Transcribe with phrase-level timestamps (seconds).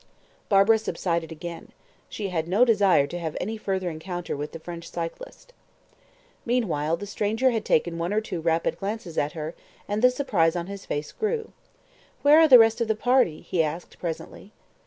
[0.49, 1.73] Barbara subsided again.
[2.09, 5.53] She had no desire to have any further encounter with the French cyclist.
[6.43, 9.53] Meanwhile, the stranger had taken one or two rapid glances at her,
[9.87, 11.51] and the surprise on his face grew.
[12.23, 14.53] "Where are the rest of the party?" he asked presently.